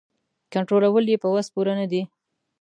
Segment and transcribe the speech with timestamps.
[0.53, 2.01] کنټرولول یې په وس پوره نه دي.